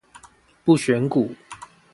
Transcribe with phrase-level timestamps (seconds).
[0.65, 1.35] 不選股